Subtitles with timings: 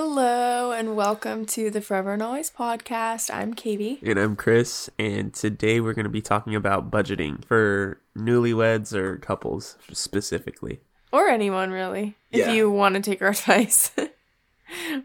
[0.00, 3.34] Hello and welcome to the Forever and Always podcast.
[3.34, 3.98] I'm Katie.
[4.04, 9.16] And I'm Chris, and today we're going to be talking about budgeting for newlyweds or
[9.16, 10.78] couples specifically.
[11.10, 12.48] Or anyone really, Yeah.
[12.48, 13.90] if you want to take our advice.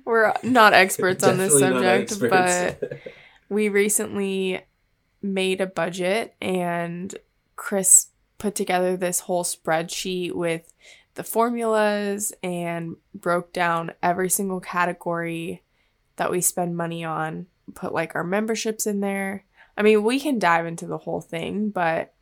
[0.06, 3.00] We're not experts on this subject, but
[3.50, 4.62] we recently
[5.24, 7.16] made a budget and
[7.56, 10.72] Chris put together this whole spreadsheet with
[11.16, 15.64] the formulas and broke down every single category
[16.16, 19.46] that we spend money on, put like our memberships in there.
[19.78, 22.14] I mean, we can dive into the whole thing, but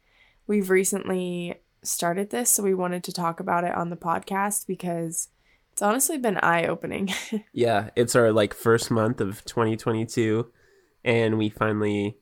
[0.48, 5.30] we've recently started this, so we wanted to talk about it on the podcast because
[5.72, 7.10] it's honestly been eye opening.
[7.54, 10.52] yeah, it's our like first month of 2022,
[11.04, 12.18] and we finally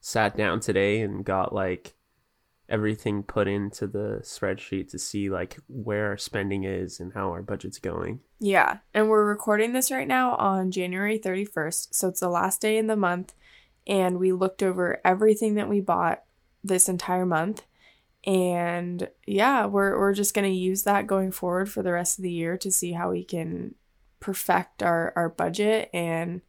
[0.00, 1.94] sat down today and got like
[2.68, 7.42] everything put into the spreadsheet to see like where our spending is and how our
[7.42, 8.20] budget's going.
[8.38, 12.78] Yeah, and we're recording this right now on January 31st, so it's the last day
[12.78, 13.34] in the month,
[13.86, 16.22] and we looked over everything that we bought
[16.62, 17.62] this entire month.
[18.24, 22.22] And yeah, we're we're just going to use that going forward for the rest of
[22.22, 23.74] the year to see how we can
[24.20, 26.40] perfect our our budget and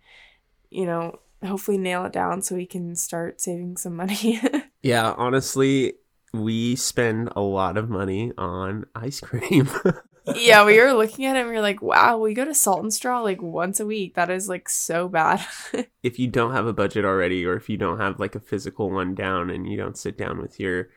[0.71, 4.39] you know, hopefully nail it down so we can start saving some money.
[4.81, 5.95] Yeah, honestly,
[6.33, 9.69] we spend a lot of money on ice cream.
[10.35, 12.81] yeah, we were looking at it and we were like, wow, we go to Salt
[12.81, 14.15] and Straw like once a week.
[14.15, 15.45] That is like so bad.
[16.03, 18.89] if you don't have a budget already or if you don't have like a physical
[18.89, 20.89] one down and you don't sit down with your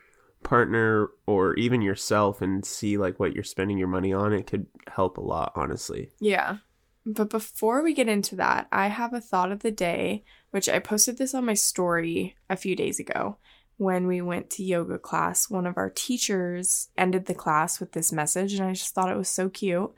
[0.43, 4.67] partner or even yourself and see like what you're spending your money on it could
[4.89, 6.59] help a lot honestly Yeah.
[7.05, 10.79] But before we get into that, I have a thought of the day, which I
[10.79, 13.39] posted this on my story a few days ago.
[13.83, 18.13] When we went to yoga class, one of our teachers ended the class with this
[18.13, 19.93] message, and I just thought it was so cute.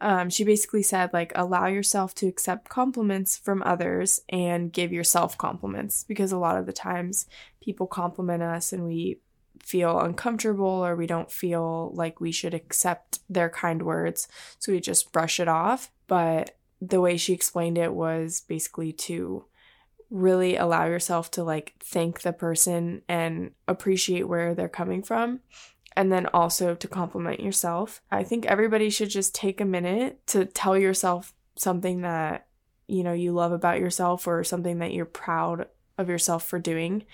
[0.00, 5.36] Um, she basically said, like, allow yourself to accept compliments from others and give yourself
[5.36, 7.26] compliments because a lot of the times
[7.60, 9.18] people compliment us and we
[9.62, 14.26] feel uncomfortable or we don't feel like we should accept their kind words.
[14.58, 15.90] So we just brush it off.
[16.06, 19.44] But the way she explained it was basically to
[20.10, 25.40] really allow yourself to like thank the person and appreciate where they're coming from.
[25.96, 28.00] And then also to compliment yourself.
[28.10, 32.46] I think everybody should just take a minute to tell yourself something that,
[32.86, 37.04] you know, you love about yourself or something that you're proud of yourself for doing.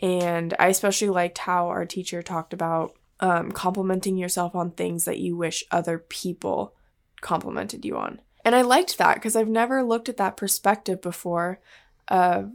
[0.00, 5.18] And I especially liked how our teacher talked about um, complimenting yourself on things that
[5.18, 6.74] you wish other people
[7.20, 8.20] complimented you on.
[8.44, 11.60] And I liked that because I've never looked at that perspective before
[12.08, 12.50] of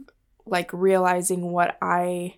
[0.46, 2.36] like realizing what I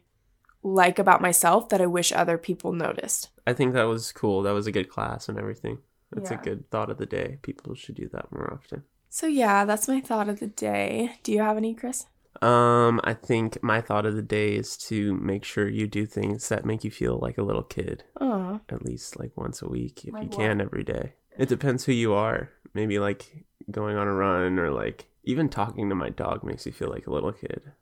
[0.63, 3.31] like about myself that I wish other people noticed.
[3.47, 5.79] i think that was cool that was a good class and everything
[6.13, 6.39] that's Yeah.
[6.41, 9.89] a good thought of the day people should do that more often So yeah, that's
[9.89, 11.17] my thought of the day.
[11.25, 12.07] Do you have any, Chris?
[12.43, 16.49] um i think my thought of the day is to make sure you do things
[16.49, 20.05] that make you feel like a little kid Oh, at least like once a week
[20.05, 20.37] if Like you what?
[20.39, 21.15] can every day.
[21.39, 22.51] It depends who you are.
[22.75, 23.23] Maybe like
[23.71, 27.07] going on a run or like even talking to my dog makes me feel like
[27.07, 27.73] a little kid.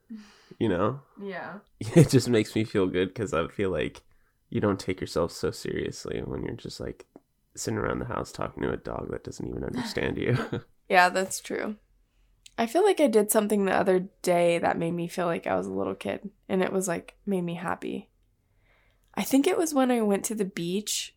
[0.59, 1.01] You know?
[1.23, 1.59] yeah.
[1.81, 4.03] It just makes me feel good cuz I feel like
[4.51, 7.07] you don't take yourself so seriously when you're just like
[7.55, 10.37] sitting around the house talking to a dog that doesn't even understand you.
[10.91, 11.77] Yeah, that's true.
[12.57, 15.55] I feel like I did something the other day that made me feel like I
[15.55, 18.09] was a little kid and it was like made me happy.
[19.15, 21.15] I think it was when I went to the beach.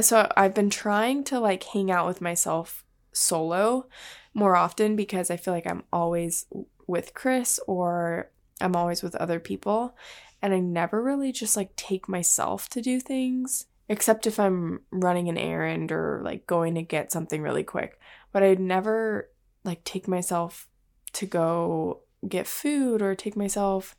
[0.00, 2.83] So I've been trying to like hang out with myself
[3.14, 3.86] solo
[4.34, 6.46] more often because I feel like I'm always
[6.86, 8.30] with Chris or
[8.60, 9.96] I'm always with other people
[10.42, 15.28] and I never really just like take myself to do things except if I'm running
[15.28, 17.98] an errand or like going to get something really quick
[18.32, 19.30] but I'd never
[19.64, 20.68] like take myself
[21.12, 23.96] to go get food or take myself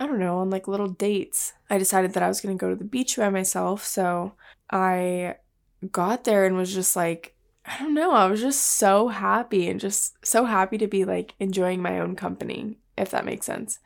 [0.00, 1.52] I don't know on like little dates.
[1.68, 4.32] I decided that I was to go to the beach by myself, so
[4.70, 5.36] I
[5.92, 9.78] got there and was just like I don't know, I was just so happy and
[9.78, 13.78] just so happy to be like enjoying my own company, if that makes sense.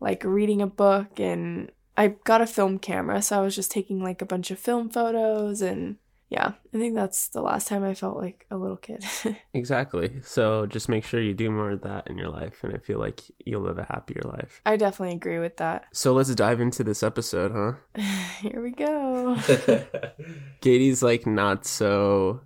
[0.00, 4.02] Like reading a book and I got a film camera, so I was just taking
[4.02, 5.96] like a bunch of film photos and
[6.28, 9.04] yeah, I think that's the last time I felt like a little kid.
[9.54, 10.20] exactly.
[10.22, 12.98] So just make sure you do more of that in your life and I feel
[12.98, 14.60] like you'll live a happier life.
[14.66, 15.84] I definitely agree with that.
[15.92, 18.02] So let's dive into this episode, huh?
[18.40, 19.36] Here we go.
[20.60, 22.40] Katie's like not so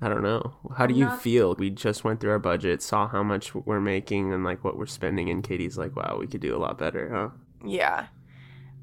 [0.00, 0.54] I don't know.
[0.76, 1.54] How do I'm you not- feel?
[1.54, 4.86] We just went through our budget, saw how much we're making and like what we're
[4.86, 7.28] spending and Katie's like, "Wow, we could do a lot better, huh?"
[7.66, 8.06] Yeah.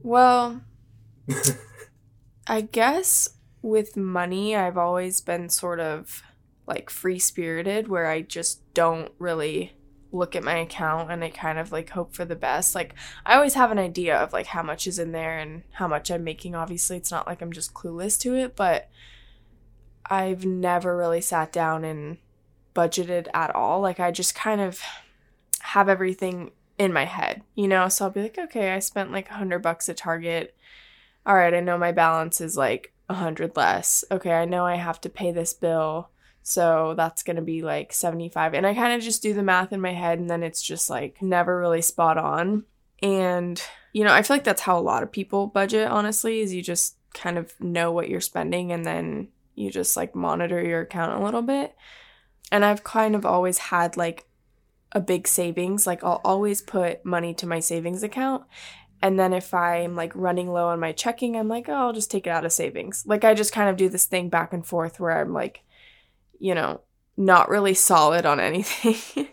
[0.02, 0.62] Well,
[2.48, 3.30] I guess
[3.62, 6.24] with money, I've always been sort of
[6.68, 9.74] like free spirited where I just don't really
[10.14, 12.74] look at my account and I kind of like hope for the best.
[12.76, 15.88] Like I always have an idea of like how much is in there and how
[15.88, 16.56] much I'm making.
[16.56, 18.90] Obviously, it's not like I'm just clueless to it, but
[20.06, 22.18] I've never really sat down and
[22.76, 23.82] budgeted at all.
[23.82, 24.82] Like I just kind of
[25.60, 27.88] have everything in my head, you know?
[27.90, 30.56] So I'll be like, okay, I spent like a hundred bucks at Target.
[31.26, 34.04] All right, I know my balance is like a hundred less.
[34.12, 36.10] Okay, I know I have to pay this bill.
[36.44, 38.56] So that's going to be like 75.
[38.56, 40.90] And I kind of just do the math in my head and then it's just
[40.90, 42.64] like never really spot on.
[43.04, 43.62] And,
[43.94, 46.64] you know, I feel like that's how a lot of people budget, honestly, is you
[46.64, 51.20] just kind of know what you're spending and then you just like monitor your account
[51.20, 51.76] a little bit.
[52.52, 54.28] And I've kind of always had like
[54.92, 55.88] a big savings.
[55.88, 58.44] Like I'll always put money to my savings account.
[59.02, 62.12] And then if I'm like running low on my checking, I'm like, oh, I'll just
[62.12, 63.04] take it out of savings.
[63.08, 65.64] Like I just kind of do this thing back and forth where I'm like,
[66.40, 66.82] you know,
[67.18, 69.28] not really solid on anything,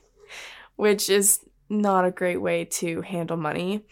[0.76, 3.84] which is not a great way to handle money.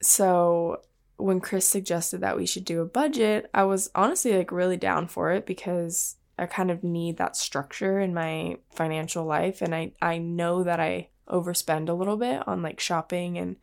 [0.00, 0.82] So
[1.16, 5.06] when Chris suggested that we should do a budget, I was honestly like really down
[5.06, 9.92] for it because I kind of need that structure in my financial life and I
[10.00, 13.56] I know that I overspend a little bit on like shopping and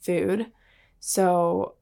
[0.00, 0.46] food.
[1.00, 1.74] So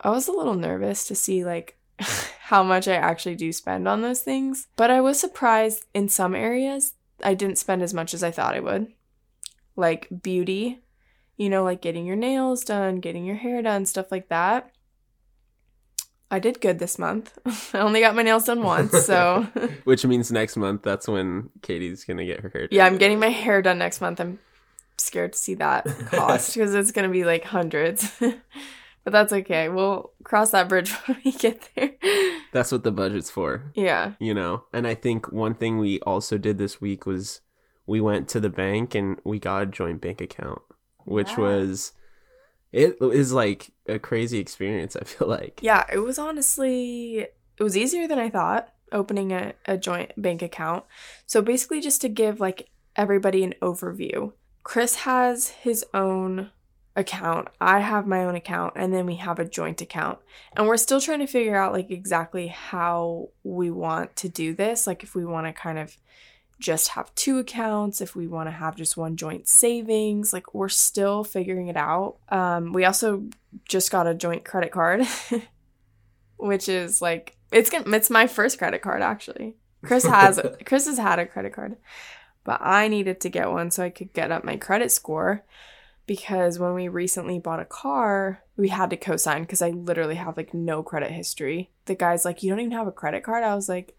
[0.00, 4.02] I was a little nervous to see like how much I actually do spend on
[4.02, 6.94] those things, but I was surprised in some areas
[7.24, 8.92] I didn't spend as much as I thought I would.
[9.74, 10.80] Like beauty,
[11.36, 14.70] you know, like getting your nails done, getting your hair done, stuff like that.
[16.30, 17.38] I did good this month.
[17.74, 19.46] I only got my nails done once, so
[19.84, 22.76] Which means next month that's when Katie's gonna get her hair done.
[22.76, 24.20] yeah, I'm getting my hair done next month.
[24.20, 24.38] I'm
[24.98, 28.10] scared to see that cost because it's gonna be like hundreds.
[28.18, 29.68] but that's okay.
[29.68, 31.92] We'll cross that bridge when we get there.
[32.52, 33.70] That's what the budget's for.
[33.74, 34.14] Yeah.
[34.18, 34.64] You know?
[34.72, 37.40] And I think one thing we also did this week was
[37.86, 40.60] we went to the bank and we got a joint bank account,
[41.06, 41.40] which Yeah.
[41.40, 41.92] was
[42.72, 45.60] it is like a crazy experience, I feel like.
[45.62, 47.26] Yeah, it was honestly
[47.58, 50.84] it was easier than I thought opening a, a joint bank account.
[51.26, 54.32] So basically just to give like everybody an overview.
[54.62, 56.50] Chris has his own
[56.94, 57.48] account.
[57.60, 60.18] I have my own account and then we have a joint account.
[60.56, 64.86] And we're still trying to figure out like exactly how we want to do this,
[64.86, 65.96] like if we want to kind of
[66.58, 70.68] just have two accounts, if we want to have just one joint savings, like we're
[70.68, 72.16] still figuring it out.
[72.28, 73.24] Um we also
[73.68, 75.06] just got a joint credit card,
[76.36, 79.56] which is like it's gonna it's my first credit card actually.
[79.84, 81.76] Chris has Chris has had a credit card,
[82.44, 85.44] but I needed to get one so I could get up my credit score
[86.06, 90.36] because when we recently bought a car, we had to co-sign because I literally have
[90.36, 91.70] like no credit history.
[91.86, 93.96] The guy's like, "You don't even have a credit card?" I was like,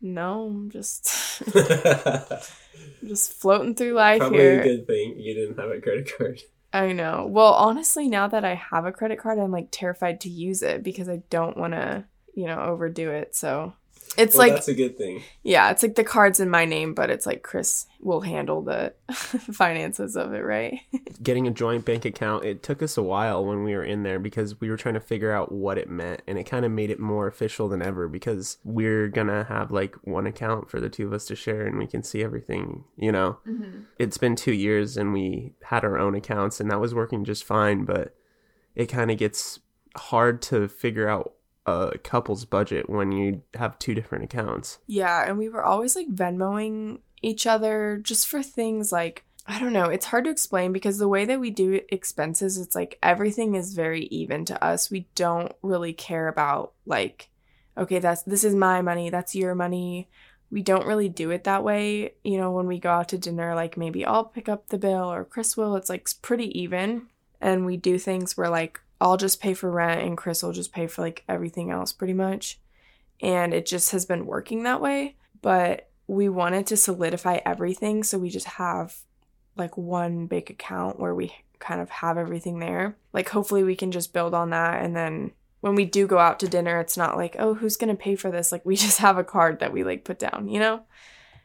[0.00, 5.70] "No, I'm just I'm just floating through life here." a good thing you didn't have
[5.70, 6.40] a credit card.
[6.72, 7.26] I know.
[7.28, 10.82] Well, honestly, now that I have a credit card, I'm like terrified to use it
[10.82, 12.04] because I don't want to,
[12.34, 13.34] you know, overdo it.
[13.34, 13.72] So
[14.16, 15.22] it's like, that's a good thing.
[15.42, 18.92] yeah, it's like the card's in my name, but it's like Chris will handle the
[19.12, 20.80] finances of it, right?
[21.22, 24.18] Getting a joint bank account, it took us a while when we were in there
[24.18, 26.90] because we were trying to figure out what it meant and it kind of made
[26.90, 31.06] it more official than ever because we're gonna have like one account for the two
[31.06, 33.38] of us to share and we can see everything, you know?
[33.46, 33.82] Mm-hmm.
[33.98, 37.44] it's been two years and we had our own accounts and that was working just
[37.44, 38.14] fine but
[38.74, 39.60] it kind of gets
[39.96, 41.34] hard to figure out
[41.66, 46.08] a couple's budget when you have two different accounts Yeah, and we were always like
[46.08, 50.98] Venmoing each other just for things like I don't know, it's hard to explain because
[50.98, 54.90] the way that we do expenses, it's like everything is very even to us.
[54.90, 57.30] We don't really care about like
[57.76, 60.08] okay, that's this is my money, that's your money.
[60.50, 62.14] We don't really do it that way.
[62.24, 65.12] You know, when we go out to dinner, like maybe I'll pick up the bill
[65.12, 67.06] or Chris will, it's like pretty even.
[67.40, 70.72] And we do things where like I'll just pay for rent and Chris will just
[70.72, 72.60] pay for like everything else pretty much
[73.22, 75.16] and it just has been working that way.
[75.42, 78.96] But we wanted to solidify everything, so we just have
[79.56, 82.96] like one big account where we kind of have everything there.
[83.12, 86.40] Like, hopefully, we can just build on that, and then when we do go out
[86.40, 88.50] to dinner, it's not like, oh, who's gonna pay for this?
[88.52, 90.82] Like, we just have a card that we like put down, you know?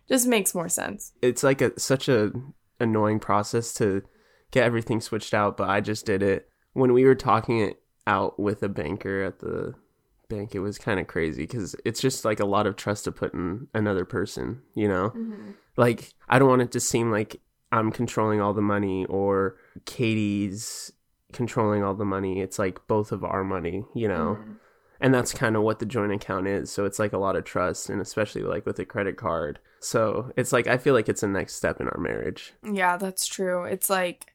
[0.08, 1.14] Just makes more sense.
[1.22, 2.32] it's like a such a
[2.80, 4.04] annoying process to
[4.52, 8.39] get everything switched out but i just did it when we were talking it out
[8.39, 9.74] with a banker at the
[10.29, 13.12] bank it was kind of crazy because it's just like a lot of trust to
[13.12, 15.51] put in another person you know mm-hmm.
[15.77, 17.39] like i don't want it to seem like
[17.72, 19.55] i'm controlling all the money or
[19.86, 20.91] katie's
[21.32, 24.53] controlling all the money it's like both of our money you know mm-hmm.
[25.01, 26.72] And that's kind of what the joint account is.
[26.72, 29.60] So it's like a lot of trust and especially like with a credit card.
[29.79, 32.53] So it's like I feel like it's a next step in our marriage.
[32.63, 33.65] Yeah, that's true.
[33.65, 34.34] It's like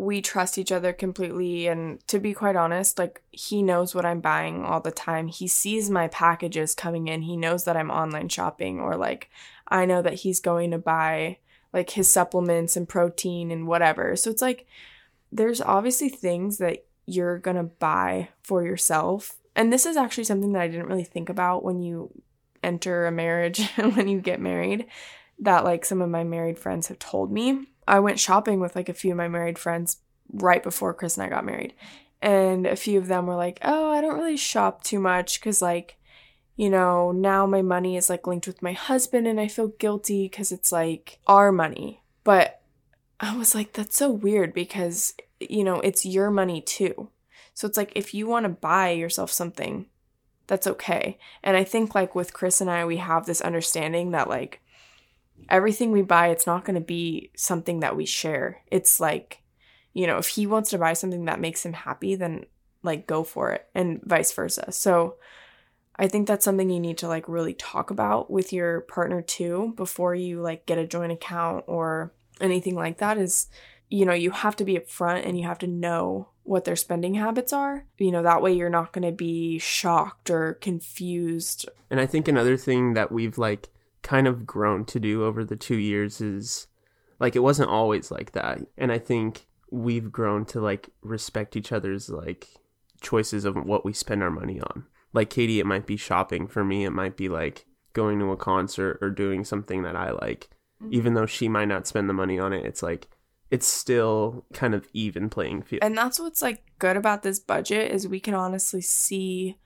[0.00, 4.20] we trust each other completely and to be quite honest like he knows what i'm
[4.20, 5.28] buying all the time.
[5.28, 7.20] He sees my packages coming in.
[7.20, 9.28] He knows that i'm online shopping or like
[9.68, 11.36] i know that he's going to buy
[11.74, 14.16] like his supplements and protein and whatever.
[14.16, 14.66] So it's like
[15.30, 19.36] there's obviously things that you're going to buy for yourself.
[19.54, 22.10] And this is actually something that i didn't really think about when you
[22.62, 24.86] enter a marriage and when you get married
[25.40, 28.88] that like some of my married friends have told me I went shopping with like
[28.88, 29.98] a few of my married friends
[30.32, 31.74] right before Chris and I got married.
[32.22, 35.62] And a few of them were like, oh, I don't really shop too much because,
[35.62, 35.96] like,
[36.56, 40.24] you know, now my money is like linked with my husband and I feel guilty
[40.24, 42.02] because it's like our money.
[42.22, 42.60] But
[43.18, 47.08] I was like, that's so weird because, you know, it's your money too.
[47.54, 49.86] So it's like if you want to buy yourself something,
[50.46, 51.18] that's okay.
[51.42, 54.60] And I think like with Chris and I, we have this understanding that like
[55.48, 58.62] everything we buy, it's not going to be something that we share.
[58.66, 59.42] It's like,
[59.92, 62.46] you know, if he wants to buy something that makes him happy, then
[62.82, 64.72] like go for it and vice versa.
[64.72, 65.16] So
[65.96, 69.74] I think that's something you need to like really talk about with your partner too
[69.76, 73.48] before you like get a joint account or anything like that is
[73.90, 77.14] you know, you have to be upfront and you have to know what their spending
[77.14, 77.84] habits are.
[77.98, 81.68] You know, that way you're not going to be shocked or confused.
[81.90, 83.68] And I think another thing that we've like
[84.02, 86.66] kind of grown to do over the two years is
[87.18, 88.60] like it wasn't always like that.
[88.76, 92.48] And i think we've grown to like respect each other's like
[93.00, 94.84] choices of what we spend our money on.
[95.12, 96.46] Like katie it might be shopping.
[96.46, 100.10] For me it might be like going to a concert or doing something that i
[100.10, 100.48] like.
[100.82, 100.94] Mm-hmm.
[100.94, 103.06] even though she might not spend the money on it it's like
[103.50, 105.82] it's still kind of even playing field.
[105.82, 109.58] And that's what's like good about this budget is we can honestly see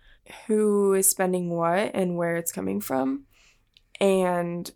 [0.46, 3.24] who is spending what and where it's coming from
[4.00, 4.70] and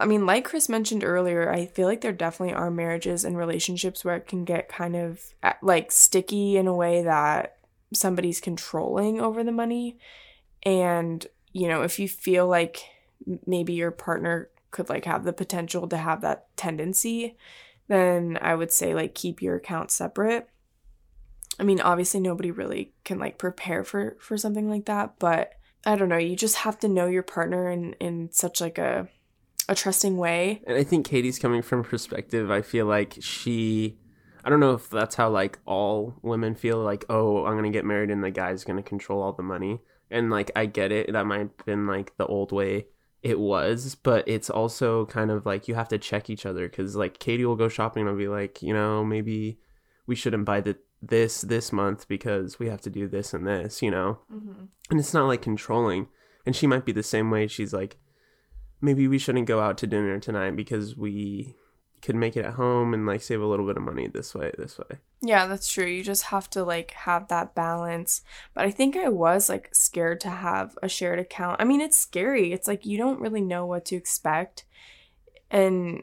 [0.00, 4.04] I mean, like Chris mentioned earlier, I feel like there definitely are marriages and relationships
[4.04, 7.58] where it can get kind of like sticky in a way that
[7.94, 9.98] somebody's controlling over the money.
[10.64, 12.82] And, you know, if you feel like
[13.46, 17.36] maybe your partner could like have the potential to have that tendency,
[17.88, 20.48] then I would say like keep your account separate.
[21.60, 25.52] I mean, obviously nobody really can like prepare for for something like that, but
[25.84, 29.08] I don't know, you just have to know your partner in in such like a
[29.68, 30.62] a trusting way.
[30.66, 32.50] And I think Katie's coming from perspective.
[32.50, 33.98] I feel like she
[34.44, 37.84] I don't know if that's how like all women feel like, oh, I'm gonna get
[37.84, 39.80] married and the guy's gonna control all the money.
[40.10, 42.86] And like I get it, that might have been like the old way
[43.22, 46.96] it was, but it's also kind of like you have to check each other because
[46.96, 49.58] like Katie will go shopping and I'll be like, you know, maybe
[50.06, 53.82] we shouldn't buy the this this month because we have to do this and this,
[53.82, 54.20] you know?
[54.32, 54.64] Mm-hmm.
[54.90, 56.08] And it's not like controlling.
[56.46, 57.48] And she might be the same way.
[57.48, 57.98] She's like,
[58.80, 61.56] maybe we shouldn't go out to dinner tonight because we
[62.02, 64.52] could make it at home and like save a little bit of money this way,
[64.58, 64.98] this way.
[65.20, 65.86] Yeah, that's true.
[65.86, 68.22] You just have to like have that balance.
[68.54, 71.60] But I think I was like scared to have a shared account.
[71.60, 72.52] I mean, it's scary.
[72.52, 74.64] It's like you don't really know what to expect.
[75.48, 76.02] And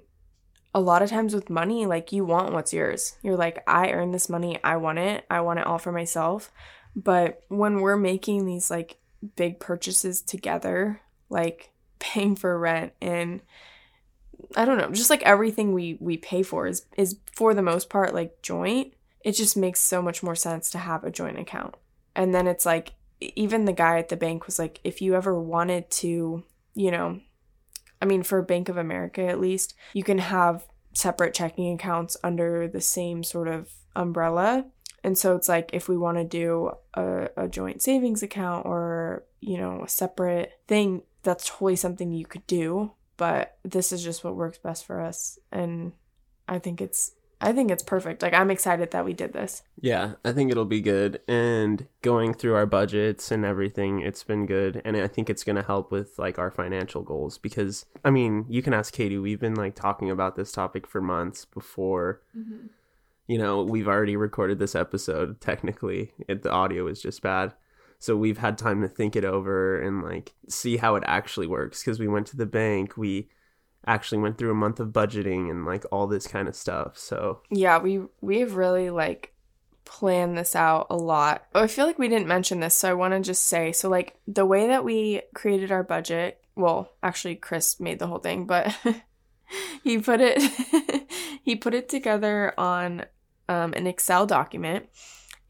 [0.74, 3.16] a lot of times with money, like you want what's yours.
[3.24, 6.52] You're like, I earned this money, I want it, I want it all for myself.
[6.96, 8.98] But when we're making these like
[9.36, 13.42] big purchases together, like paying for rent and
[14.56, 17.90] I don't know, just like everything we we pay for is is for the most
[17.90, 18.94] part like joint.
[19.22, 21.76] It just makes so much more sense to have a joint account.
[22.16, 25.38] And then it's like even the guy at the bank was like if you ever
[25.40, 27.20] wanted to, you know,
[28.02, 32.68] I mean, for Bank of America at least, you can have separate checking accounts under
[32.68, 34.66] the same sort of umbrella.
[35.04, 39.24] And so it's like if we want to do a, a joint savings account or,
[39.40, 42.92] you know, a separate thing, that's totally something you could do.
[43.18, 45.38] But this is just what works best for us.
[45.52, 45.94] And
[46.48, 48.22] I think it's I think it's perfect.
[48.22, 49.64] Like I'm excited that we did this.
[49.80, 51.22] Yeah, I think it'll be good.
[51.28, 54.82] And going through our budgets and everything, it's been good.
[54.84, 58.46] And I think it's going to help with like our financial goals because I mean,
[58.50, 62.68] you can ask Katie, we've been like talking about this topic for months before mm-hmm.
[63.28, 66.12] you know, we've already recorded this episode technically.
[66.28, 67.54] It, the audio is just bad.
[68.00, 71.84] So we've had time to think it over and like see how it actually works
[71.84, 73.30] because we went to the bank, we
[73.86, 76.98] actually went through a month of budgeting and like all this kind of stuff.
[76.98, 79.34] So yeah, we we've really like
[79.86, 81.46] planned this out a lot.
[81.56, 83.90] Oh, I feel like we didn't mention this, so I want to just say so
[83.90, 86.42] like the way that we created our budget.
[86.56, 88.76] Well, actually, Chris made the whole thing, but
[89.84, 90.42] he put it
[91.44, 93.06] he put it together on
[93.48, 94.88] um, an Excel document,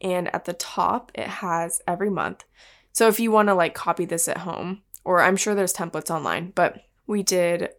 [0.00, 2.44] and at the top it has every month
[2.92, 6.14] So if you want to like copy this at home, or I'm sure there's templates
[6.14, 7.70] online, but we did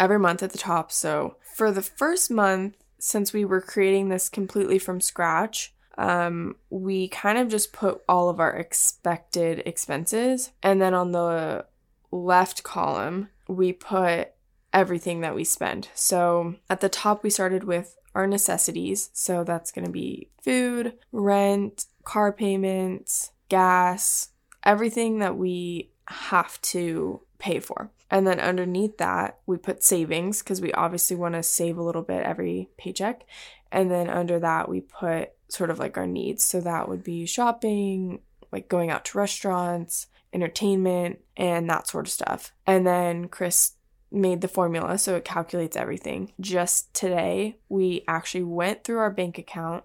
[0.00, 0.90] every month at the top.
[0.90, 7.08] So for the first month, since we were creating this completely from scratch, um, we
[7.08, 10.50] kind of just put all of our expected expenses.
[10.62, 11.66] And then on the
[12.10, 14.30] left column, we put
[14.72, 15.88] everything that we spend.
[15.94, 19.10] So at the top, we started with our necessities.
[19.12, 24.30] So that's going to be food, rent, car payments, gas,
[24.64, 27.90] everything that we have to pay for.
[28.10, 32.02] And then underneath that, we put savings because we obviously want to save a little
[32.02, 33.24] bit every paycheck.
[33.70, 36.42] And then under that, we put sort of like our needs.
[36.42, 42.12] So that would be shopping, like going out to restaurants, entertainment, and that sort of
[42.12, 42.52] stuff.
[42.66, 43.72] And then Chris
[44.12, 46.32] made the formula so it calculates everything.
[46.40, 49.84] Just today, we actually went through our bank account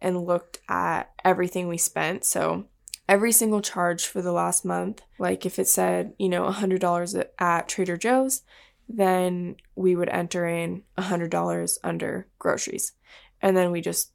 [0.00, 2.24] and looked at everything we spent.
[2.24, 2.66] So
[3.08, 7.68] every single charge for the last month, like if it said, you know, $100 at
[7.68, 8.42] Trader Joe's,
[8.88, 12.92] then we would enter in $100 under groceries.
[13.42, 14.12] And then we just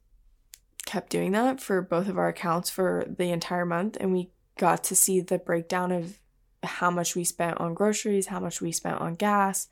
[0.85, 3.97] kept doing that for both of our accounts for the entire month.
[3.99, 6.19] And we got to see the breakdown of
[6.63, 9.67] how much we spent on groceries, how much we spent on gas.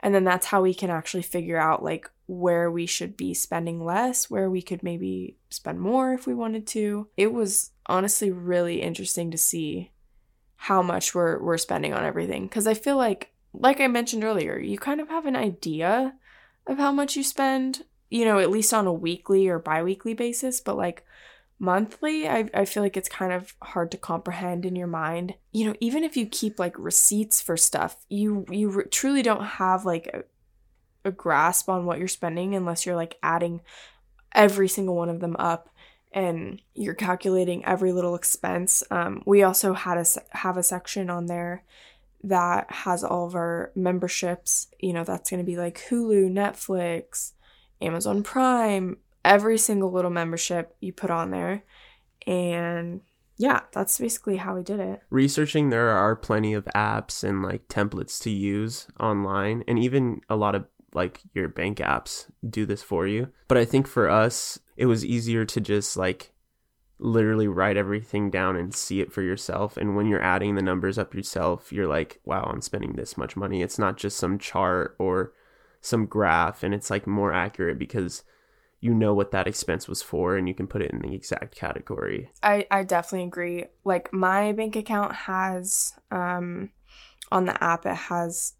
[0.00, 3.84] And then that's how we can actually figure out like where we should be spending
[3.84, 7.08] less, where we could maybe spend more if we wanted to.
[7.16, 9.90] It was honestly really interesting to see
[10.56, 12.48] how much we're we're spending on everything.
[12.48, 16.14] Cuz I feel like like I mentioned earlier, you kind of have an idea
[16.66, 20.60] of how much you spend, you know, at least on a weekly or biweekly basis,
[20.60, 21.04] but like
[21.58, 25.34] monthly I, I feel like it's kind of hard to comprehend in your mind.
[25.52, 29.44] You know even if you keep like receipts for stuff you you re- truly don't
[29.44, 30.24] have like a,
[31.04, 33.60] a grasp on what you're spending unless you're like adding
[34.34, 35.68] every single one of them up
[36.14, 40.04] and you're calculating every little expense um, we also had a
[40.36, 41.64] have a section on there
[42.24, 47.32] that has all of our memberships you know that's going to be like hulu netflix
[47.80, 51.64] amazon prime every single little membership you put on there.
[52.26, 53.00] And
[53.36, 55.02] yeah, that's basically how we did it.
[55.10, 60.36] Researching, there are plenty of apps and like templates to use online, and even a
[60.36, 63.28] lot of like your bank apps do this for you.
[63.48, 66.32] But I think for us, it was easier to just like
[66.98, 69.76] literally write everything down and see it for yourself.
[69.76, 73.36] And when you're adding the numbers up yourself, you're like, wow, I'm spending this much
[73.36, 73.62] money.
[73.62, 75.32] It's not just some chart or
[75.80, 78.22] some graph, and it's like more accurate because
[78.80, 81.54] you know what that expense was for and you can put it in the exact
[81.54, 82.30] category.
[82.42, 83.66] I, I definitely agree.
[83.84, 86.70] Like my bank account has um
[87.30, 88.54] on the app it has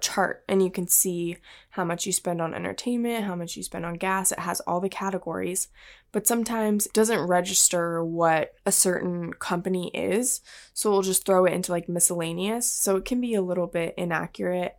[0.00, 1.36] chart and you can see
[1.70, 4.32] how much you spend on entertainment, how much you spend on gas.
[4.32, 5.68] It has all the categories,
[6.12, 10.40] but sometimes it doesn't register what a certain company is.
[10.74, 12.66] So we'll just throw it into like miscellaneous.
[12.66, 14.76] So it can be a little bit inaccurate.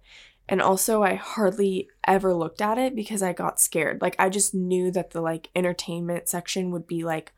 [0.49, 4.01] And also, I hardly ever looked at it because I got scared.
[4.01, 7.31] Like, I just knew that the like entertainment section would be like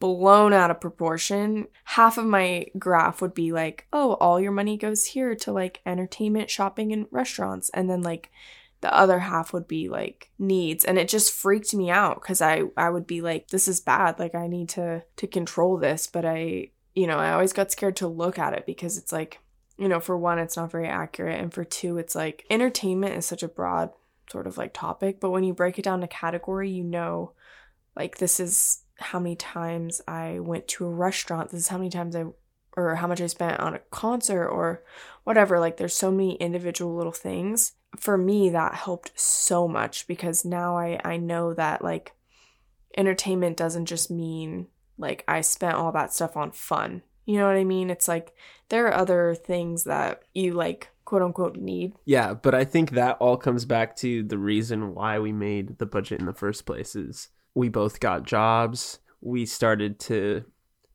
[0.00, 1.66] blown out of proportion.
[1.84, 5.80] Half of my graph would be like, oh, all your money goes here to like
[5.84, 7.70] entertainment, shopping, and restaurants.
[7.70, 8.30] And then like
[8.80, 12.62] the other half would be like needs and it just freaked me out because i
[12.76, 16.24] i would be like this is bad like i need to to control this but
[16.24, 19.40] i you know i always got scared to look at it because it's like
[19.78, 21.40] you know, for one, it's not very accurate.
[21.40, 23.90] And for two, it's like entertainment is such a broad
[24.30, 25.20] sort of like topic.
[25.20, 27.32] But when you break it down to category, you know,
[27.96, 31.50] like this is how many times I went to a restaurant.
[31.50, 32.24] This is how many times I,
[32.76, 34.82] or how much I spent on a concert or
[35.24, 35.60] whatever.
[35.60, 37.72] Like there's so many individual little things.
[37.96, 42.12] For me, that helped so much because now I, I know that like
[42.96, 44.66] entertainment doesn't just mean
[44.98, 47.02] like I spent all that stuff on fun.
[47.24, 47.90] You know what I mean?
[47.90, 48.34] It's like
[48.68, 51.94] there are other things that you like quote unquote need.
[52.04, 55.86] Yeah, but I think that all comes back to the reason why we made the
[55.86, 58.98] budget in the first place is we both got jobs.
[59.20, 60.44] We started to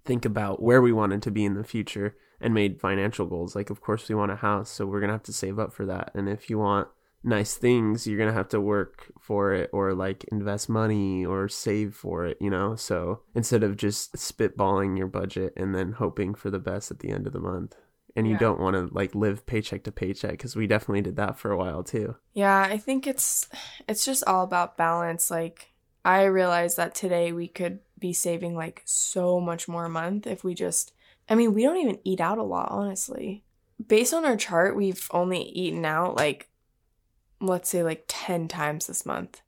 [0.06, 3.56] think about where we wanted to be in the future and made financial goals.
[3.56, 5.74] Like of course we want a house, so we're going to have to save up
[5.74, 6.12] for that.
[6.14, 6.88] And if you want
[7.24, 11.48] nice things, you're going to have to work for it or like invest money or
[11.48, 12.76] save for it, you know?
[12.76, 17.10] So instead of just spitballing your budget and then hoping for the best at the
[17.10, 17.76] end of the month.
[18.16, 18.40] And you yeah.
[18.40, 21.58] don't want to like live paycheck to paycheck because we definitely did that for a
[21.58, 22.16] while too.
[22.34, 23.50] Yeah, I think it's
[23.90, 25.32] it's just all about balance.
[25.32, 25.73] Like
[26.06, 30.44] I realized that today we could be saving like so much more a month if
[30.44, 30.94] we just
[31.30, 33.44] I mean, we don't even eat out a lot, honestly.
[33.88, 36.50] Based on our chart, we've only eaten out like
[37.40, 39.42] let's say like 10 times this month.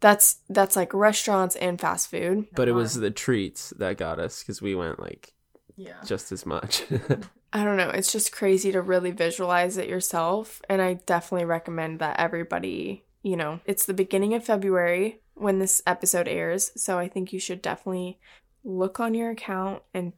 [0.00, 2.46] That's that's like restaurants and fast food.
[2.54, 5.32] But it was the treats that got us cuz we went like
[5.76, 6.00] Yeah.
[6.04, 6.84] just as much.
[7.52, 7.90] I don't know.
[7.90, 10.60] It's just crazy to really visualize it yourself.
[10.68, 15.82] And I definitely recommend that everybody, you know, it's the beginning of February when this
[15.86, 16.72] episode airs.
[16.76, 18.18] So I think you should definitely
[18.64, 20.14] look on your account and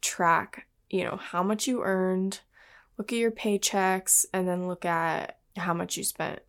[0.00, 2.40] track, you know, how much you earned,
[2.96, 6.40] look at your paychecks, and then look at how much you spent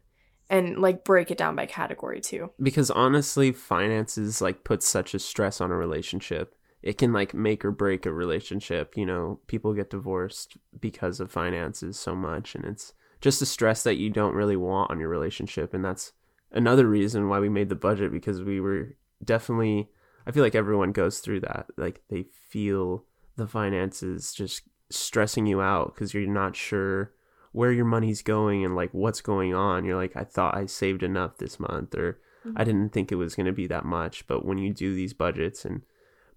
[0.50, 2.52] and like break it down by category too.
[2.62, 6.56] because honestly, finances like put such a stress on a relationship.
[6.84, 8.96] It can like make or break a relationship.
[8.96, 12.94] You know, people get divorced because of finances so much, and it's
[13.24, 15.74] just a stress that you don't really want on your relationship.
[15.74, 16.12] And that's
[16.52, 19.90] another reason why we made the budget because we were definitely.
[20.28, 21.68] I feel like everyone goes through that.
[21.78, 23.06] Like they feel
[23.38, 27.14] the finances just stressing you out because you're not sure
[27.54, 29.86] where your money's going and like what's going on.
[29.86, 32.64] You're like, I thought I saved enough this month, or I mm-hmm.
[32.64, 34.28] didn't think it was going to be that much.
[34.28, 35.84] But when you do these budgets and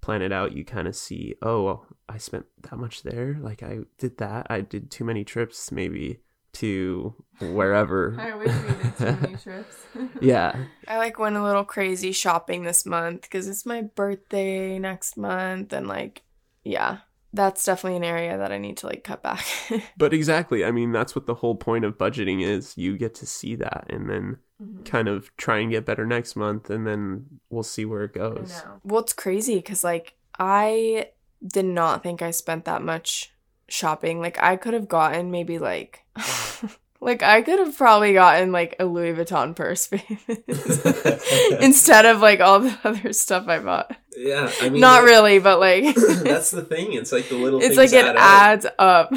[0.00, 3.38] plan it out, you kind of see, oh, well, I spent that much there.
[3.40, 4.46] Like I did that.
[4.48, 6.20] I did too many trips, maybe
[6.56, 8.16] to wherever.
[8.34, 9.76] wish we did too many trips.
[10.20, 10.56] yeah,
[10.88, 15.72] I like went a little crazy shopping this month because it's my birthday next month,
[15.72, 16.22] and like,
[16.64, 16.98] yeah,
[17.32, 19.46] that's definitely an area that I need to like cut back.
[19.96, 20.64] but exactly.
[20.64, 22.76] I mean, that's what the whole point of budgeting is.
[22.76, 24.38] You get to see that, and then
[24.84, 28.62] kind of try and get better next month, and then we'll see where it goes.
[28.82, 31.10] Well, it's crazy because like I
[31.46, 33.32] did not think I spent that much
[33.68, 34.20] shopping.
[34.20, 36.04] Like I could have gotten maybe like.
[36.98, 39.86] Like I could have probably gotten like a Louis Vuitton purse
[41.60, 43.94] instead of like all the other stuff I bought.
[44.16, 46.94] Yeah, I mean, Not really, but like that's the thing.
[46.94, 47.62] It's like the little.
[47.62, 49.12] it's like it adds up.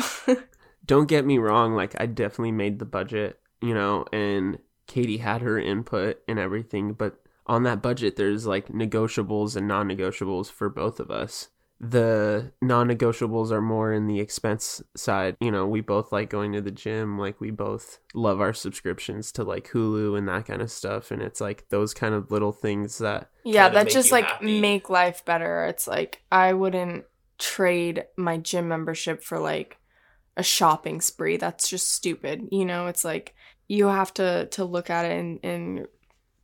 [0.89, 4.57] don't get me wrong like i definitely made the budget you know and
[4.87, 10.51] katie had her input and everything but on that budget there's like negotiables and non-negotiables
[10.51, 11.49] for both of us
[11.81, 16.61] the non-negotiables are more in the expense side you know we both like going to
[16.61, 20.69] the gym like we both love our subscriptions to like hulu and that kind of
[20.69, 24.61] stuff and it's like those kind of little things that yeah, that just like happy.
[24.61, 25.65] make life better.
[25.65, 27.05] It's like I wouldn't
[27.37, 29.77] trade my gym membership for like
[30.37, 31.37] a shopping spree.
[31.37, 32.49] That's just stupid.
[32.51, 33.35] You know, it's like
[33.67, 35.87] you have to to look at it and and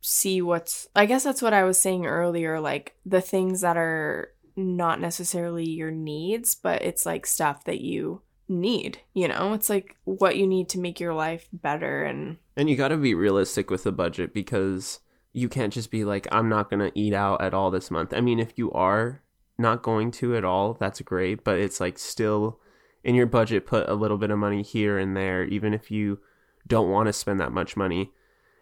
[0.00, 4.32] see what's I guess that's what I was saying earlier like the things that are
[4.56, 9.52] not necessarily your needs, but it's like stuff that you need, you know?
[9.52, 12.96] It's like what you need to make your life better and And you got to
[12.96, 15.00] be realistic with the budget because
[15.32, 18.14] you can't just be like, I'm not going to eat out at all this month.
[18.14, 19.22] I mean, if you are
[19.58, 21.44] not going to at all, that's great.
[21.44, 22.58] But it's like still
[23.04, 26.18] in your budget, put a little bit of money here and there, even if you
[26.66, 28.12] don't want to spend that much money.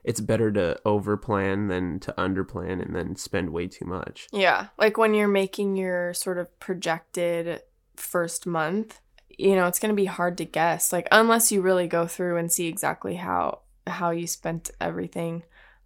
[0.05, 4.29] It's better to overplan than to underplan and then spend way too much.
[4.33, 7.63] Yeah, like when you're making your sort of projected
[7.97, 9.01] first month,
[9.39, 10.93] you know, it's going to be hard to guess.
[10.93, 15.43] Like unless you really go through and see exactly how how you spent everything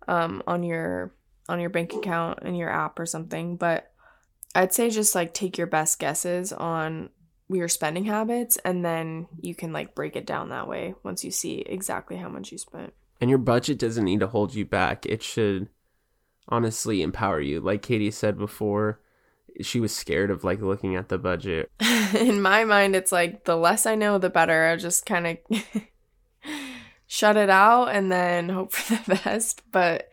[0.06, 1.12] um on your
[1.48, 3.90] on your bank account and your app or something, but
[4.54, 7.10] I'd say just like take your best guesses on
[7.48, 11.30] your spending habits and then you can like break it down that way once you
[11.30, 12.92] see exactly how much you spent.
[13.20, 15.04] And your budget doesn't need to hold you back.
[15.06, 15.68] It should
[16.48, 17.60] honestly empower you.
[17.60, 19.00] Like Katie said before,
[19.60, 21.70] she was scared of like looking at the budget.
[22.14, 25.62] in my mind it's like the less i know the better i just kind of
[27.06, 30.10] shut it out and then hope for the best but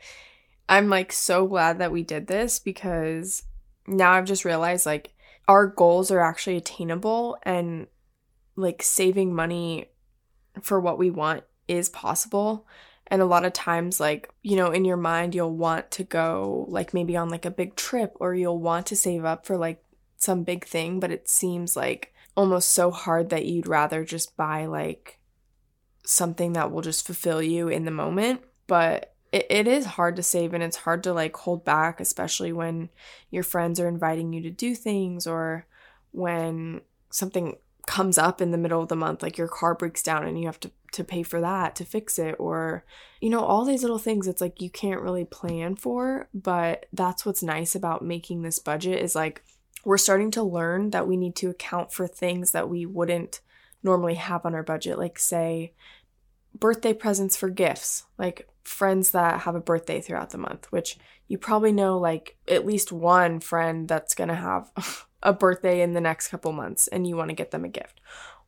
[0.67, 3.43] i'm like so glad that we did this because
[3.87, 5.13] now i've just realized like
[5.47, 7.87] our goals are actually attainable and
[8.55, 9.85] like saving money
[10.61, 12.65] for what we want is possible
[13.07, 16.65] and a lot of times like you know in your mind you'll want to go
[16.69, 19.83] like maybe on like a big trip or you'll want to save up for like
[20.17, 24.65] some big thing but it seems like almost so hard that you'd rather just buy
[24.65, 25.19] like
[26.03, 28.41] something that will just fulfill you in the moment.
[28.67, 32.53] But it, it is hard to save and it's hard to like hold back especially
[32.53, 32.89] when
[33.31, 35.65] your friends are inviting you to do things or
[36.11, 40.25] when something comes up in the middle of the month like your car breaks down
[40.25, 42.85] and you have to to pay for that to fix it or
[43.19, 47.25] you know all these little things it's like you can't really plan for but that's
[47.25, 49.43] what's nice about making this budget is like
[49.83, 53.41] we're starting to learn that we need to account for things that we wouldn't
[53.83, 55.73] normally have on our budget like say
[56.57, 61.37] birthday presents for gifts like friends that have a birthday throughout the month which you
[61.37, 64.71] probably know like at least one friend that's going to have
[65.25, 67.99] a birthday in the next couple months and you want to get them a gift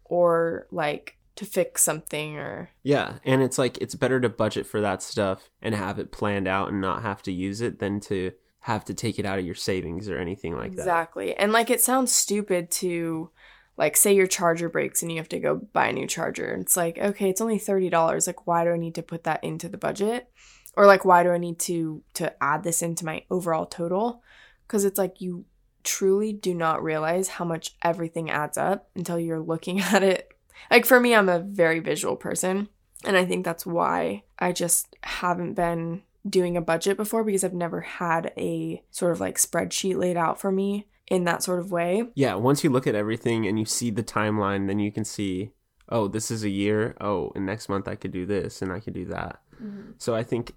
[0.06, 4.80] or like to fix something or Yeah, and it's like it's better to budget for
[4.82, 8.32] that stuff and have it planned out and not have to use it than to
[8.62, 10.82] have to take it out of your savings or anything like that.
[10.82, 11.36] Exactly.
[11.36, 13.32] And like it sounds stupid to
[13.78, 16.56] like say your charger breaks and you have to go buy a new charger.
[16.56, 18.28] It's like, okay, it's only $30.
[18.28, 20.30] Like why do I need to put that into the budget?
[20.76, 24.22] Or like why do I need to to add this into my overall total?
[24.68, 25.46] Cuz it's like you
[25.88, 30.32] truly do not realize how much everything adds up until you're looking at it.
[30.70, 32.68] Like for me, I'm a very visual person,
[33.04, 37.54] and I think that's why I just haven't been doing a budget before because I've
[37.54, 41.72] never had a sort of like spreadsheet laid out for me in that sort of
[41.72, 42.10] way.
[42.16, 45.52] Yeah, once you look at everything and you see the timeline, then you can see,
[45.88, 46.98] oh, this is a year.
[47.00, 49.40] Oh, and next month I could do this and I could do that.
[49.62, 49.92] Mm-hmm.
[50.00, 50.54] So I think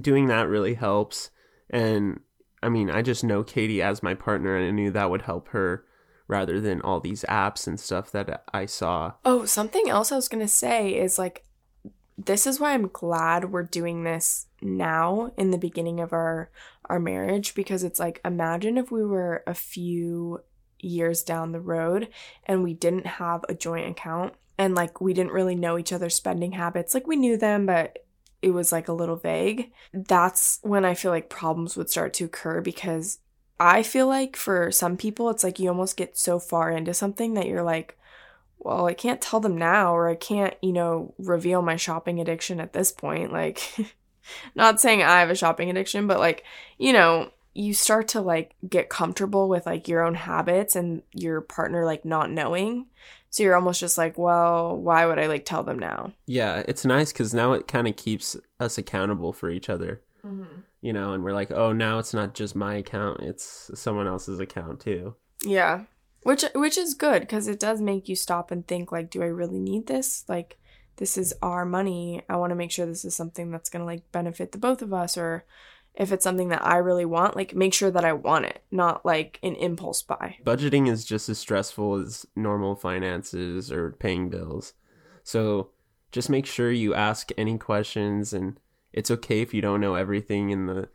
[0.00, 1.30] doing that really helps.
[1.68, 2.20] And
[2.62, 5.48] I mean, I just know Katie as my partner and I knew that would help
[5.48, 5.84] her
[6.28, 9.14] rather than all these apps and stuff that I saw.
[9.24, 11.44] Oh, something else I was going to say is like,
[12.16, 16.50] this is why I'm glad we're doing this now in the beginning of our
[16.86, 20.40] our marriage because it's like imagine if we were a few
[20.80, 22.08] years down the road
[22.44, 26.14] and we didn't have a joint account and like we didn't really know each other's
[26.14, 28.04] spending habits like we knew them but
[28.42, 32.24] it was like a little vague that's when i feel like problems would start to
[32.24, 33.18] occur because
[33.58, 37.34] i feel like for some people it's like you almost get so far into something
[37.34, 37.98] that you're like
[38.58, 42.60] well i can't tell them now or i can't you know reveal my shopping addiction
[42.60, 43.62] at this point like
[44.54, 46.44] Not saying I have a shopping addiction, but like,
[46.78, 51.40] you know, you start to like get comfortable with like your own habits and your
[51.40, 52.86] partner like not knowing.
[53.30, 56.12] So you're almost just like, well, why would I like tell them now?
[56.26, 60.02] Yeah, it's nice because now it kind of keeps us accountable for each other.
[60.24, 60.60] Mm-hmm.
[60.82, 64.40] You know, and we're like, oh, now it's not just my account; it's someone else's
[64.40, 65.14] account too.
[65.44, 65.84] Yeah,
[66.22, 69.26] which which is good because it does make you stop and think, like, do I
[69.26, 70.24] really need this?
[70.26, 70.58] Like,
[70.96, 72.22] this is our money.
[72.28, 74.82] I want to make sure this is something that's going to like benefit the both
[74.82, 75.44] of us or
[75.94, 79.04] if it's something that I really want, like make sure that I want it, not
[79.04, 80.36] like an impulse buy.
[80.44, 84.74] Budgeting is just as stressful as normal finances or paying bills.
[85.22, 85.70] So
[86.12, 88.58] just make sure you ask any questions and
[88.92, 90.88] it's okay if you don't know everything and the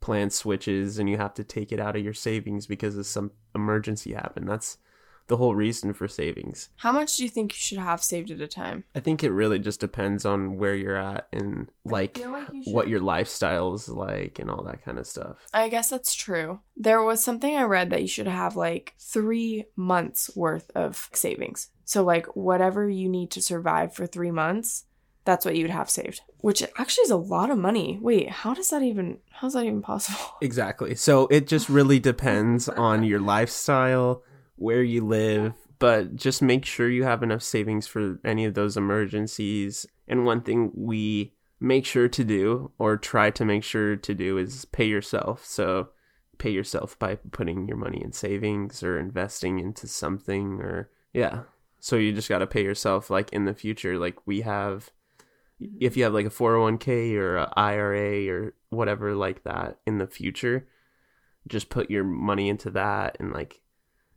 [0.00, 3.32] plan switches and you have to take it out of your savings because of some
[3.54, 4.46] emergency happen.
[4.46, 4.78] That's
[5.26, 6.68] the whole reason for savings.
[6.76, 8.84] How much do you think you should have saved at a time?
[8.94, 12.88] I think it really just depends on where you're at and like, like you what
[12.88, 15.46] your lifestyle is like and all that kind of stuff.
[15.52, 16.60] I guess that's true.
[16.76, 21.68] There was something I read that you should have like three months worth of savings.
[21.84, 24.84] So, like, whatever you need to survive for three months,
[25.24, 28.70] that's what you'd have saved which actually is a lot of money wait how does
[28.70, 34.22] that even how's that even possible exactly so it just really depends on your lifestyle
[34.62, 38.76] where you live, but just make sure you have enough savings for any of those
[38.76, 39.86] emergencies.
[40.06, 44.38] And one thing we make sure to do or try to make sure to do
[44.38, 45.44] is pay yourself.
[45.44, 45.88] So
[46.38, 51.42] pay yourself by putting your money in savings or investing into something or yeah.
[51.80, 54.90] So you just got to pay yourself like in the future like we have
[55.80, 60.06] if you have like a 401k or a IRA or whatever like that in the
[60.06, 60.66] future,
[61.48, 63.61] just put your money into that and like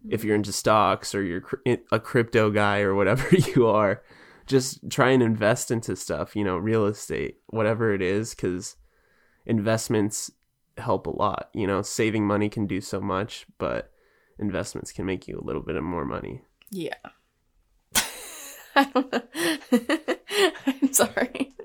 [0.09, 1.43] if you're into stocks or you're
[1.91, 4.01] a crypto guy or whatever you are
[4.45, 8.75] just try and invest into stuff you know real estate whatever it is because
[9.45, 10.31] investments
[10.77, 11.81] help a lot you know?
[11.81, 13.91] Saving money can do so much but
[14.39, 16.41] investments can make you a little bit of more money.
[16.69, 16.95] Yeah.
[18.75, 19.21] I don't know.
[20.67, 21.55] I'm sorry.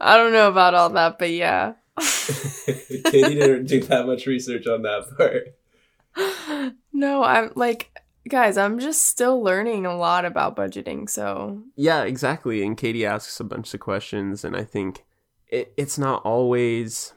[0.00, 1.74] I don't know about all that but yeah.
[1.96, 5.54] Katie didn't do that much research on that part
[6.92, 7.98] no, I'm like,
[8.28, 11.08] guys, I'm just still learning a lot about budgeting.
[11.08, 12.62] So, yeah, exactly.
[12.62, 15.04] And Katie asks a bunch of questions, and I think
[15.48, 17.14] it, it's not always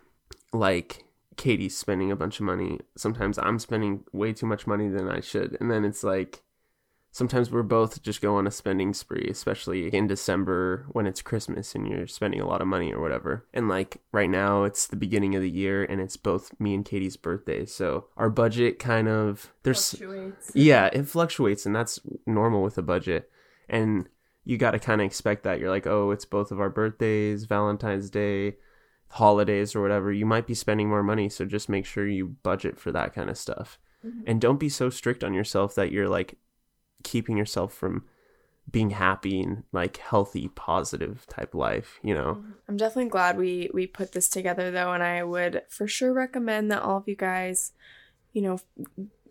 [0.53, 1.05] like
[1.37, 2.79] Katie's spending a bunch of money.
[2.95, 5.57] Sometimes I'm spending way too much money than I should.
[5.59, 6.41] And then it's like,
[7.15, 11.73] sometimes we're both just go on a spending spree, especially in December when it's Christmas
[11.73, 13.45] and you're spending a lot of money or whatever.
[13.53, 16.83] And like right now, it's the beginning of the year and it's both me and
[16.83, 17.65] Katie's birthday.
[17.65, 20.51] So our budget kind of there's fluctuates.
[20.53, 23.31] yeah, it fluctuates and that's normal with a budget.
[23.69, 24.09] And
[24.43, 25.61] you got to kind of expect that.
[25.61, 28.57] You're like, oh, it's both of our birthdays, Valentine's Day,
[29.07, 30.11] holidays, or whatever.
[30.11, 31.29] You might be spending more money.
[31.29, 33.79] So just make sure you budget for that kind of stuff.
[34.05, 34.23] Mm-hmm.
[34.27, 36.37] And don't be so strict on yourself that you're like
[37.03, 38.05] keeping yourself from
[38.71, 42.35] being happy and like healthy positive type life you know?
[42.35, 42.51] Mm-hmm.
[42.67, 46.71] i'm definitely glad we we put this together though and i would for sure recommend
[46.71, 47.73] that all of you guys
[48.33, 48.59] you know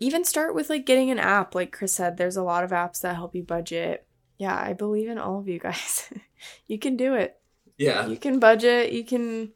[0.01, 1.55] even start with like getting an app.
[1.55, 4.07] Like chris said there's a lot of apps that help you budget.
[4.39, 6.11] Yeah i believe in all of you guys.
[6.67, 7.39] You can do it.
[7.79, 8.07] Yeah.
[8.07, 8.93] You can budget.
[8.93, 9.53] You can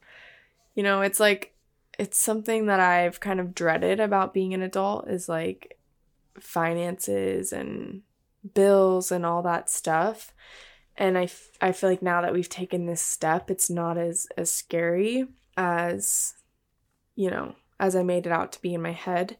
[0.73, 1.53] You know, it's like
[1.99, 5.77] it's something that I've kind of dreaded about being an adult is like
[6.39, 8.01] finances and
[8.53, 10.33] bills and all that stuff.
[10.97, 14.27] And I, f- I feel like now that we've taken this step, it's not as
[14.37, 16.35] as scary as
[17.15, 19.37] you know, as I made it out to be in my head.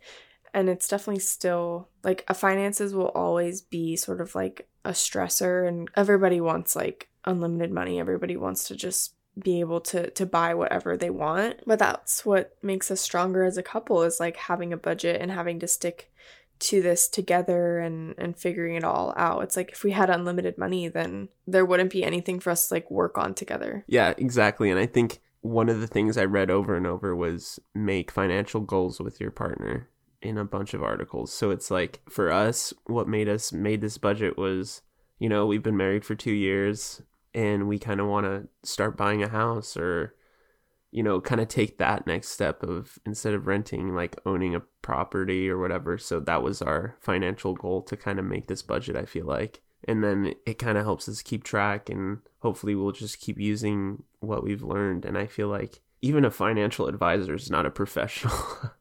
[0.54, 5.68] And it's definitely still like a finances will always be sort of like a stressor
[5.68, 8.00] and everybody wants like unlimited money.
[8.00, 11.62] Everybody wants to just be able to to buy whatever they want.
[11.66, 15.32] But that's what makes us stronger as a couple is like having a budget and
[15.32, 16.12] having to stick
[16.60, 19.44] to this together and and figuring it all out.
[19.44, 22.76] It's like if we had unlimited money then there wouldn't be anything for us to
[22.76, 23.86] like work on together.
[23.88, 24.70] Yeah, exactly.
[24.70, 28.62] And I think one of the things I read over and over was make financial
[28.62, 29.88] goals with your partner
[30.22, 31.32] in a bunch of articles.
[31.32, 34.82] So it's like for us, what made us made this budget was,
[35.18, 37.02] you know, we've been married for 2 years
[37.34, 40.14] and we kind of want to start buying a house or
[40.92, 44.62] you know, kind of take that next step of instead of renting, like owning a
[44.82, 45.98] property or whatever.
[45.98, 49.62] So that was our financial goal to kind of make this budget, I feel like.
[49.88, 54.04] And then it kind of helps us keep track and hopefully we'll just keep using
[54.20, 55.06] what we've learned.
[55.06, 58.72] And I feel like even a financial advisor is not a professional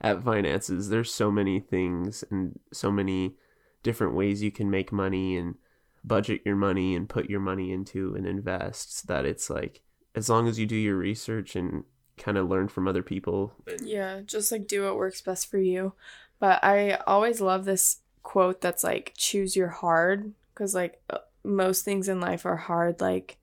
[0.00, 0.88] at finances.
[0.88, 3.36] There's so many things and so many
[3.82, 5.54] different ways you can make money and
[6.02, 9.82] budget your money and put your money into and invest that it's like
[10.14, 11.84] as long as you do your research and
[12.16, 13.52] kind of learn from other people.
[13.82, 15.94] Yeah, just like do what works best for you.
[16.40, 21.84] But I always love this quote that's like choose your hard because like uh, most
[21.84, 23.38] things in life are hard like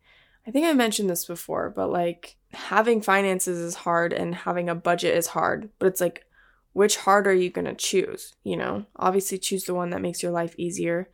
[0.48, 4.76] I think I mentioned this before, but like having finances is hard and having a
[4.76, 6.26] budget is hard, but it's like
[6.74, 8.86] which hard are you going to choose, you know?
[8.98, 11.10] Obviously choose the one that makes your life easier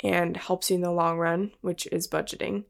[0.00, 2.64] and helps you in the long run, which is budgeting.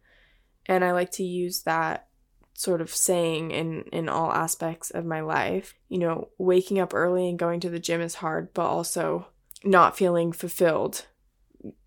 [0.67, 2.09] And I like to use that
[2.55, 5.75] sort of saying in in all aspects of my life.
[5.89, 9.27] You know, waking up early and going to the gym is hard, but also
[9.63, 11.07] not feeling fulfilled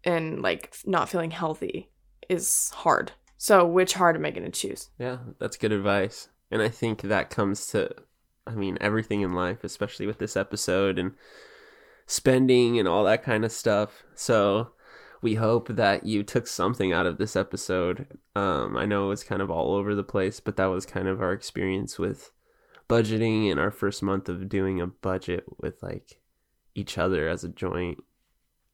[0.04, 1.90] and like not feeling healthy
[2.30, 3.12] is hard.
[3.38, 4.90] So, which hard am I going to choose?
[4.98, 6.30] Yeah, that's good advice.
[6.50, 7.92] And I think that comes to
[8.46, 11.14] I mean everything in life, especially with this episode and
[12.06, 14.04] spending and all that kind of stuff.
[14.16, 14.72] So,
[15.22, 18.08] we hope that you took something out of this episode.
[18.36, 21.08] Um, I know it was kind of all over the place, but that was kind
[21.08, 22.32] of our experience with
[22.88, 26.20] budgeting and our first month of doing a budget with like
[26.76, 27.98] each other as a joint,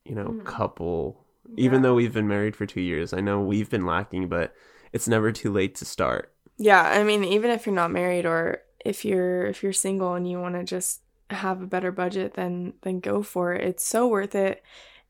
[0.05, 0.45] you know, mm.
[0.45, 1.25] couple.
[1.47, 1.65] Yeah.
[1.65, 4.53] Even though we've been married for two years, I know we've been lacking, but
[4.91, 6.33] it's never too late to start.
[6.57, 10.29] Yeah, I mean, even if you're not married or if you're if you're single and
[10.29, 13.65] you want to just have a better budget, then then go for it.
[13.65, 14.61] It's so worth it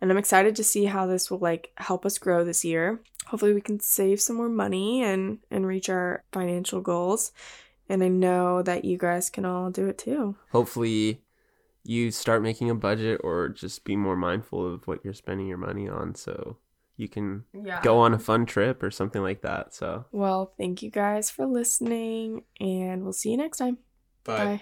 [0.03, 2.99] and I'm excited to see how this will like help us grow this year.
[3.27, 7.31] Hopefully we can save some more money and and reach our financial goals.
[7.87, 10.35] And I know that you guys can all do it too.
[10.51, 11.21] Hopefully
[11.85, 15.57] you start making a budget or just be more mindful of what you're spending your
[15.57, 16.57] money on so
[16.97, 17.81] you can yeah.
[17.81, 19.73] go on a fun trip or something like that.
[19.73, 23.77] So, well, thank you guys for listening and we'll see you next time.
[24.25, 24.59] Bye.